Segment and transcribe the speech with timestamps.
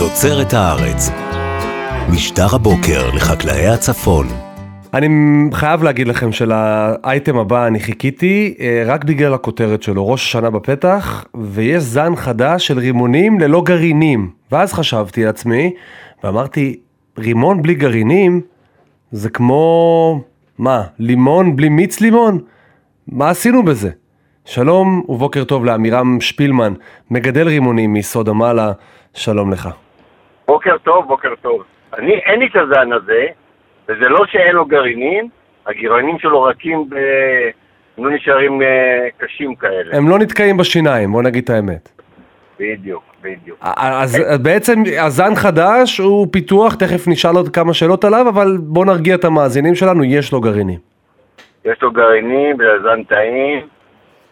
[0.00, 1.10] תוצרת הארץ.
[2.12, 4.26] משטר הבוקר לחקלאי הצפון.
[4.94, 5.08] אני
[5.52, 11.24] חייב להגיד לכם שלאייטם הבא אני חיכיתי אה, רק בגלל הכותרת שלו, ראש השנה בפתח,
[11.34, 14.30] ויש זן חדש של רימונים ללא גרעינים.
[14.52, 15.74] ואז חשבתי לעצמי,
[16.24, 16.80] ואמרתי,
[17.18, 18.40] רימון בלי גרעינים
[19.12, 20.22] זה כמו,
[20.58, 22.38] מה, לימון בלי מיץ לימון?
[23.08, 23.90] מה עשינו בזה?
[24.44, 26.72] שלום ובוקר טוב לאמירם שפילמן,
[27.10, 28.72] מגדל רימונים מיסוד המעלה,
[29.14, 29.68] שלום לך.
[30.50, 31.64] בוקר טוב, בוקר טוב.
[31.98, 33.26] אני, אין לי את הזן הזה,
[33.88, 35.28] וזה לא שאין לו גרעינים,
[35.66, 36.94] הגרעינים שלו רכים ב...
[37.98, 39.96] הם לא נשארים אה, קשים כאלה.
[39.96, 41.88] הם לא נתקעים בשיניים, בוא נגיד את האמת.
[42.60, 43.58] בדיוק, בדיוק.
[43.76, 49.14] אז בעצם הזן חדש הוא פיתוח, תכף נשאל עוד כמה שאלות עליו, אבל בוא נרגיע
[49.14, 50.78] את המאזינים שלנו, יש לו גרעינים.
[51.64, 53.66] יש לו גרעינים, וזה זן טעים,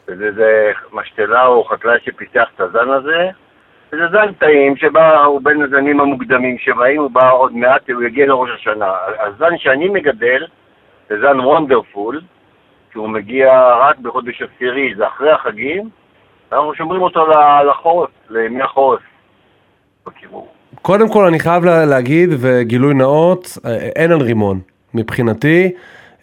[0.08, 3.30] וזה זה משתלה או חקלאי שפיתח את הזן הזה,
[3.92, 8.26] וזה זן טעים שבא, הוא בין הזנים המוקדמים שבאים, הוא בא עוד מעט, הוא יגיע
[8.26, 8.92] לראש השנה.
[9.20, 10.46] הזן שאני מגדל
[11.08, 12.20] זה זן וונדרפול,
[12.92, 13.48] שהוא מגיע
[13.80, 15.88] רק בחודש עשירי, זה אחרי החגים,
[16.52, 17.26] ואנחנו שומרים אותו
[17.68, 19.00] לחורף, לימי החורף,
[20.06, 20.48] בקירור.
[20.82, 24.60] קודם כל אני חייב להגיד, וגילוי נאות, אה, אין על רימון,
[24.94, 25.72] מבחינתי.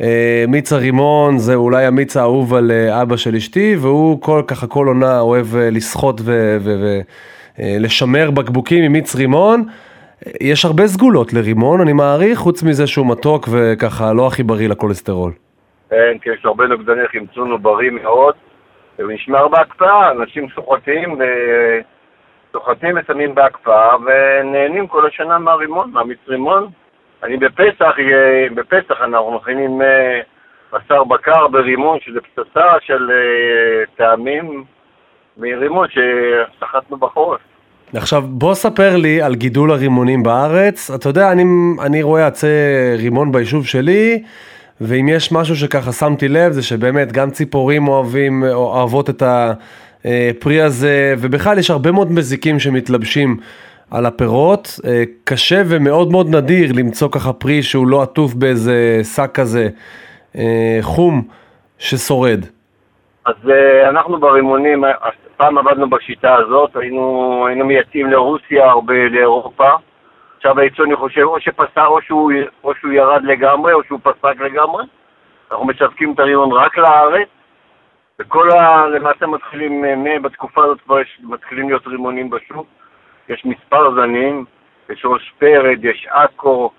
[0.02, 4.68] אה, מיץ הרימון זה אולי המיץ האהוב על אה, אבא של אשתי, והוא כל ככה
[4.68, 6.22] כל עונה אוהב לשחות
[7.60, 9.64] ולשמר בקבוקים עם מיץ רימון.
[10.42, 15.32] יש הרבה סגולות לרימון, אני מעריך, חוץ מזה שהוא מתוק וככה לא הכי בריא לכולסטרול.
[15.90, 18.34] כן, כי יש הרבה נוגדני חמצון, הוא בריא מאוד.
[18.98, 21.18] הוא נשמר בהקפאה, אנשים סוחטים,
[22.52, 26.68] סוחטים ושמים בהקפאה ונהנים כל השנה מהרימון, מהמיץ רימון.
[27.24, 27.96] אני בפסח,
[28.56, 30.20] בפסח אנחנו מכינים אה,
[30.74, 34.64] בשר בקר ברימון, שזה פצצה של אה, טעמים
[35.38, 37.40] מרימון שסחטנו בחורף.
[37.94, 40.92] עכשיו בוא ספר לי על גידול הרימונים בארץ.
[40.92, 41.44] אתה יודע, אני,
[41.82, 42.48] אני רואה עצי
[42.98, 44.24] רימון ביישוב שלי,
[44.82, 51.16] ואם יש משהו שככה שמתי לב זה שבאמת גם ציפורים אוהבים, אוהבות את הפרי הזה,
[51.18, 53.38] ובכלל יש הרבה מאוד מזיקים שמתלבשים
[53.92, 54.80] על הפירות.
[55.24, 59.70] קשה ומאוד מאוד נדיר למצוא ככה פרי שהוא לא עטוף באיזה שק כזה
[60.82, 61.22] חום
[61.78, 62.46] ששורד.
[63.26, 63.36] אז
[63.90, 64.84] אנחנו ברימונים,
[65.38, 69.70] פעם עבדנו בשיטה הזאת, היינו, היינו מייצאים לרוסיה, הרבה לאירופה.
[70.38, 72.32] עכשיו הייצוא אני חושב או שפסק, או שהוא,
[72.64, 74.84] או שהוא ירד לגמרי, או שהוא פסק לגמרי.
[75.52, 77.28] אנחנו משווקים את הרימון רק לארץ,
[78.20, 78.88] וכל ה...
[78.88, 79.84] למעשה מתחילים,
[80.22, 82.68] בתקופה הזאת כבר יש, מתחילים להיות רימונים בשוק.
[83.30, 84.46] יש מספר זנים,
[84.90, 86.72] יש ראש פרד, יש עכו,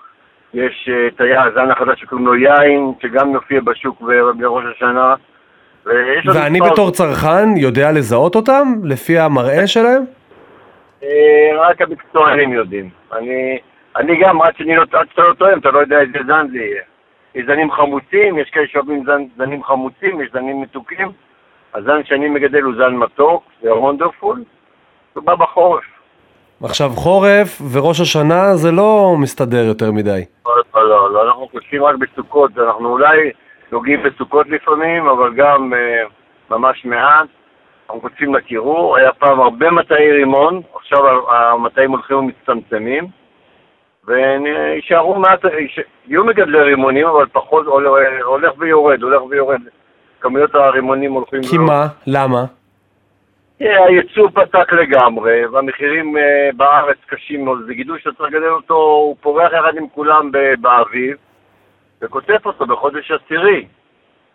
[0.54, 4.02] יש את הזן החדש שקוראים לו יין, שגם יופיע בשוק
[4.38, 5.14] בראש השנה.
[6.34, 10.04] ואני בתור צרכן יודע לזהות אותם לפי המראה שלהם?
[11.58, 12.90] רק המקצוענים יודעים.
[13.12, 13.58] אני,
[13.96, 16.58] אני גם, עד, שאני לא, עד שאתה לא טועם, אתה לא יודע איזה זן זה
[16.58, 16.82] יהיה.
[17.34, 21.12] יש זנים חמוצים, יש כאלה שאוהבים זן, זנים חמוצים, יש זנים מתוקים.
[21.74, 24.44] הזן שאני מגדל הוא זן מתוק, זה וונדרפול,
[25.14, 25.84] הוא בא בחורף.
[26.62, 30.24] עכשיו חורף וראש השנה זה לא מסתדר יותר מדי.
[30.46, 33.30] לא, לא, לא, אנחנו חושבים רק בסוכות, אנחנו אולי
[33.76, 36.02] נוגעים בסוכות לפעמים, אבל גם אה,
[36.50, 37.28] ממש מעט.
[37.86, 43.06] אנחנו קוצים לקירור, היה פעם הרבה מטעי רימון, עכשיו המטעים הולכים ומצטמצמים,
[44.06, 45.40] ויישארו מעט,
[46.06, 47.66] יהיו מגדלי רימונים, אבל פחות,
[48.24, 49.60] הולך ויורד, הולך ויורד.
[50.20, 51.40] כמויות הרימונים הולכים...
[51.50, 51.86] כי מה?
[52.06, 52.44] למה?
[53.60, 56.16] הייצוא פתק לגמרי, והמחירים
[56.56, 61.16] בארץ קשים מאוד, זה גידול שאתה צריך לגדל אותו, הוא פורח יחד עם כולם באביב,
[62.02, 63.66] וקוטף אותו בחודש עשירי.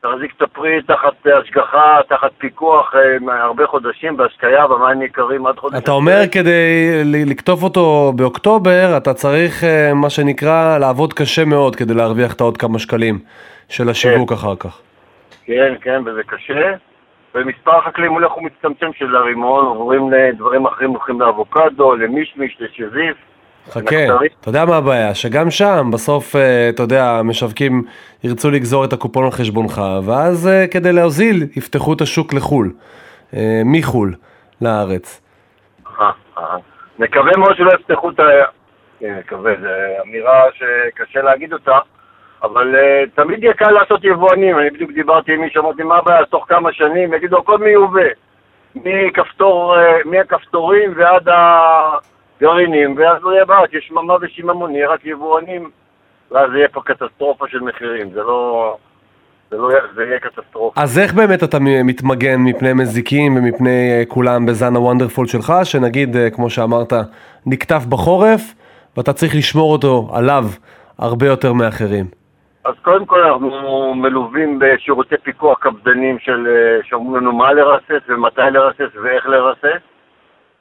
[0.01, 2.93] תחזיק את הפרי תחת השגחה, תחת פיקוח
[3.27, 5.77] הרבה חודשים, בהשקיה, במים יקרים עד חודש.
[5.83, 9.63] אתה אומר כדי לקטוף אותו באוקטובר, אתה צריך
[9.95, 13.19] מה שנקרא לעבוד קשה מאוד כדי להרוויח את העוד כמה שקלים
[13.69, 14.81] של השיווק אחר כך.
[15.45, 16.73] כן, כן, וזה קשה.
[17.35, 23.17] ומספר החקלאים הולך ומצטמצם של הרימון, עוברים לדברים אחרים, הולכים לאבוקדו, למישמיש, לשזיף.
[23.69, 24.05] חכה,
[24.41, 25.15] אתה יודע מה הבעיה?
[25.15, 26.35] שגם שם בסוף,
[26.69, 27.83] אתה יודע, המשווקים
[28.23, 32.71] ירצו לגזור את הקופון על חשבונך, ואז כדי להוזיל יפתחו את השוק לחו"ל,
[33.65, 34.15] מחו"ל
[34.61, 35.21] לארץ.
[36.99, 38.23] נקווה מאוד שלא יפתחו את ה...
[38.99, 39.67] כן, נקווה, זו
[40.05, 41.77] אמירה שקשה להגיד אותה,
[42.43, 42.75] אבל
[43.15, 46.73] תמיד יהיה קל לעשות יבואנים, אני בדיוק דיברתי עם מישהו, אמרתי מה הבעיה, תוך כמה
[46.73, 48.01] שנים יגידו הכל מיובא,
[50.05, 51.61] מהכפתורים ועד ה...
[52.41, 55.69] גרעינים, ואז לא יהיה בעיה, יש שממה ושיממון, יהיה רק יבואנים,
[56.31, 58.75] ואז יהיה פה קטסטרופה של מחירים, זה לא...
[59.51, 60.81] זה, לא, זה יהיה קטסטרופה.
[60.81, 66.29] אז איך באמת אתה מתמגן מפני מזיקים ומפני אה, כולם בזן הוונדרפול שלך, שנגיד, אה,
[66.29, 66.93] כמו שאמרת,
[67.45, 68.41] נקטף בחורף,
[68.97, 70.43] ואתה צריך לשמור אותו עליו
[70.97, 72.05] הרבה יותר מאחרים.
[72.65, 78.41] אז קודם כל אנחנו מלווים בשירותי פיקוח קפדנים של, אה, שאומרים לנו מה לרסס ומתי
[78.51, 79.90] לרסס ואיך לרסס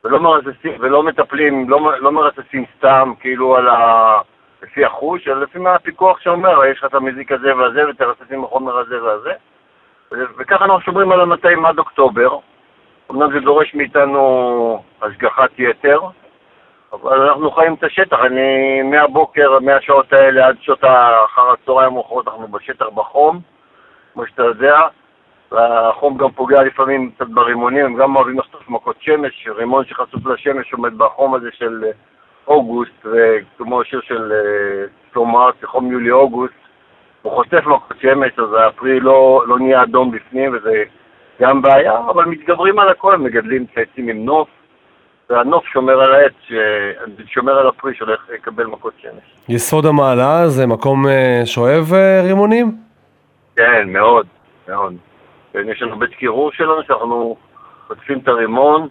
[0.04, 4.18] ולא, מרססים, ולא מטפלים, לא, לא מרססים סתם כאילו על ה...
[4.62, 8.44] לפי החוש, אלא לפי מה הפיקוח שאומר, יש לך את המזיק הזה והזה ותרסס עם
[8.44, 9.32] החומר הזה והזה.
[10.38, 12.38] וככה אנחנו שומרים על המטעים עד אוקטובר.
[13.10, 16.00] אמנם זה דורש מאיתנו השגחת יתר
[16.92, 20.84] אבל אנחנו חיים את השטח, אני מהבוקר, מהשעות האלה עד שעות
[21.24, 23.40] אחר הצהריים המאוחרות אנחנו בשטח בחום,
[24.12, 24.80] כמו שאתה יודע,
[25.52, 30.72] והחום גם פוגע לפעמים קצת ברימונים, הם גם אוהבים לחטוף מכות שמש, רימון שחשוף לשמש
[30.72, 31.90] עומד בחום הזה של אה,
[32.46, 36.54] אוגוסט, וכמו השיר של אה, סלומארט, חום יולי-אוגוסט,
[37.22, 40.84] הוא חוטף מכות שמש, אז הפרי לא, לא נהיה אדום בפנים, וזה
[41.40, 44.48] גם בעיה, אבל מתגברים על הכל, מגדלים צייצים עם נוף,
[45.30, 46.32] והנוף שומר על העץ,
[47.26, 49.34] שומר על הפרי שהולך לקבל מכות שמש.
[49.48, 52.72] יסוד המעלה זה מקום אה, שואב אה, רימונים?
[53.56, 54.26] כן, מאוד,
[54.68, 55.09] מאוד.
[55.52, 57.36] כן, יש לנו בית קירור שלנו שאנחנו
[57.86, 58.88] חוטפים את הרימון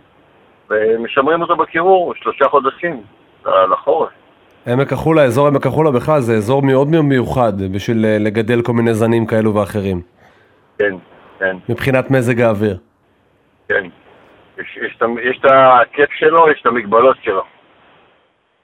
[0.70, 3.02] ומשמרים אותו בקירור שלושה חודשים
[3.46, 4.10] לחורף.
[4.68, 8.74] עמק החולה, אזור עמק החולה בכלל זה אזור מאוד מאוד מיוחד בשביל אה, לגדל כל
[8.74, 10.02] מיני זנים כאלו ואחרים,
[10.80, 10.96] כן,
[11.40, 12.78] כן, מבחינת מזג האוויר.
[13.70, 13.84] כן.
[14.58, 17.42] יש, יש, ה- יש את הכיף שלו, יש את המגבלות שלו.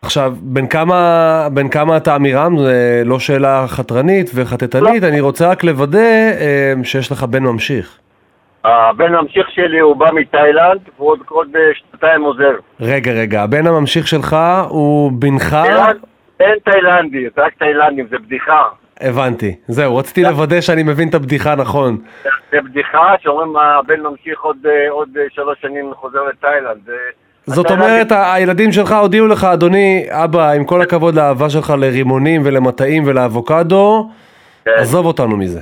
[0.06, 1.00] עכשיו, בין כמה,
[1.54, 2.58] בין כמה אתה עמירם?
[2.58, 7.98] זה לא שאלה חתרנית וחטטנית, אני רוצה רק לוודא אה, שיש לך בן ממשיך.
[8.64, 12.54] הבן הממשיך שלי הוא בא מתאילנד, והוא עוד, עוד שנתיים עוזב.
[12.80, 14.36] רגע, רגע, הבן הממשיך שלך
[14.70, 15.58] הוא בנך?
[16.40, 18.62] אין תאילנדי, זה רק תאילנדים, זה בדיחה.
[19.02, 19.56] הבנתי.
[19.68, 21.98] זהו, רציתי לוודא שאני מבין את הבדיחה נכון.
[22.52, 26.90] זה- בדיחה שאומרים הבן ממשיך עוד, אה, עוד אה, שלוש שנים חוזר לתאילנד.
[27.46, 31.74] זאת התאילנדים- אומרת, ה- הילדים שלך הודיעו לך, אדוני, אבא, עם כל הכבוד לאהבה שלך
[31.80, 34.10] לרימונים ולמטעים ולאבוקדו,
[34.66, 34.72] כן.
[34.78, 35.62] עזוב אותנו מזה.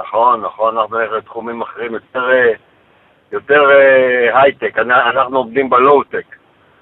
[0.00, 2.52] נכון, נכון, אנחנו נלך לתחומים אחרים, יותר, אה,
[3.32, 6.24] יותר אה, הייטק, אנ- אנחנו עובדים בלואו-טק.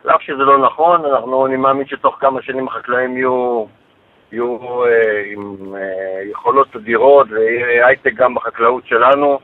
[0.05, 3.64] לאף שזה לא נכון, אנחנו, אני מאמין שתוך כמה שנים החקלאים יהיו,
[4.32, 4.90] יהיו אה,
[5.32, 5.81] עם אה,
[6.31, 9.38] יכולות אדירות ויהיה הייטק גם בחקלאות שלנו,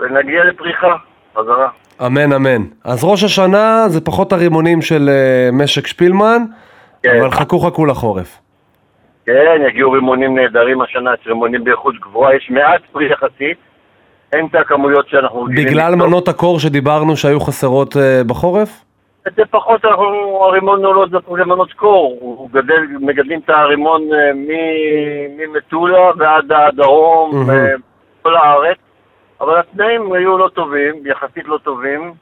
[0.00, 0.94] ונגיע לפריחה,
[1.38, 1.68] חזרה.
[2.06, 2.62] אמן, אמן.
[2.84, 6.42] אז ראש השנה זה פחות הרימונים של אה, משק שפילמן,
[7.02, 7.20] כן.
[7.20, 8.38] אבל חכו חכו לחורף.
[9.26, 13.58] כן, יגיעו רימונים נהדרים השנה, יש רימונים באיכות גבוהה, יש מעט פרי יחסית,
[14.32, 15.94] אין את הכמויות שאנחנו בגלל.
[15.94, 18.84] מנות הקור שדיברנו שהיו חסרות אה, בחורף?
[19.36, 24.30] זה פחות, אנחנו, הרימון לא זקוק למנות קור, הוא גדל, מגדלים את הרימון אה,
[25.38, 27.50] ממטולה ועד הדרום.
[27.50, 27.74] אה,
[28.22, 28.78] כל הארץ,
[29.40, 32.12] אבל התנאים היו לא טובים, יחסית לא טובים,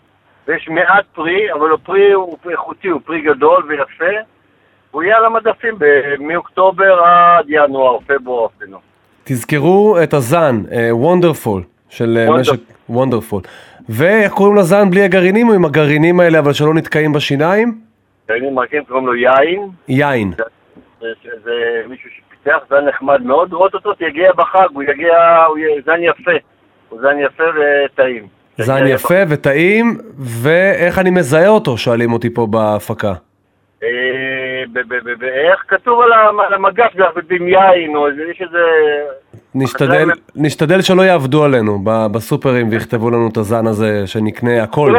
[0.48, 4.20] ויש מעט פרי, אבל הפרי הוא איכותי, הוא פרי גדול ויפה,
[4.90, 5.74] הוא יהיה על המדפים
[6.20, 8.78] מאוקטובר עד ינואר, פברואר אפילו.
[9.24, 12.40] תזכרו את הזן, וונדרפול, של אה.
[12.40, 13.42] משק וונדרפול.
[13.88, 17.78] ואיך קוראים לזן בלי הגרעינים או עם הגרעינים האלה אבל שלא נתקעים בשיניים?
[18.28, 20.32] גרעינים מרקים קוראים לו יין, יין.
[21.00, 21.06] זה,
[21.44, 26.32] זה מישהו שפיתח, זן נחמד מאוד, אוטוטו יגיע בחג, הוא יגיע, הוא יהיה זן יפה,
[26.88, 27.44] הוא זן יפה
[27.84, 28.26] וטעים.
[28.58, 33.12] זן יגיע יפה וטעים, ואיך אני מזהה אותו, שואלים אותי פה בהפקה.
[33.82, 33.88] אה,
[34.72, 37.02] ב- ב- ב- ב- איך כתוב על המ- על המגף, זה
[37.34, 38.58] עם יין, או יש איזה...
[39.54, 44.94] נשתדל, נשתדל שלא יעבדו עלינו ב- בסופרים ויכתבו לנו את הזן הזה שנקנה הכל.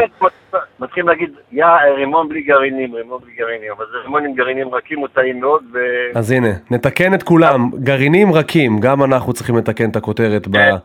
[0.80, 1.66] מתחילים להגיד, יא,
[1.98, 5.64] רימון בלי גרעינים, רימון בלי גרעינים, אבל זה רימון עם גרעינים רכים, הוא טעים מאוד,
[5.74, 5.78] ו...
[6.16, 10.76] אז הנה, נתקן את כולם, גרעינים רכים, גם אנחנו צריכים לתקן את הכותרת ב- כן.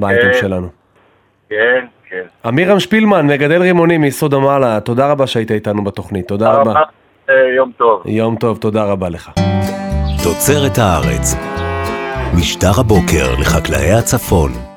[0.00, 0.38] באייטם כן.
[0.40, 0.68] שלנו.
[1.48, 2.22] כן, כן.
[2.44, 6.82] עמירם שפילמן, מגדל רימונים מיסוד המעלה, תודה רבה שהיית איתנו בתוכנית, תודה רבה.
[7.30, 8.02] אה, יום טוב.
[8.06, 9.30] יום טוב, תודה רבה לך.
[10.22, 11.34] תוצרת הארץ.
[12.38, 14.67] משטר הבוקר לחקלאי הצפון.